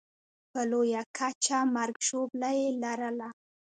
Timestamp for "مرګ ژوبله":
1.75-2.49